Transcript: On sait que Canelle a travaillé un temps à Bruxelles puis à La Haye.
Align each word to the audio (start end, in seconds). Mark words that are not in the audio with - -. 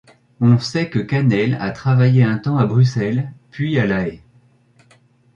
On 0.39 0.57
sait 0.57 0.89
que 0.89 0.97
Canelle 0.97 1.59
a 1.61 1.69
travaillé 1.69 2.23
un 2.23 2.39
temps 2.39 2.57
à 2.57 2.65
Bruxelles 2.65 3.31
puis 3.51 3.77
à 3.77 3.85
La 3.85 4.07
Haye. 4.07 4.23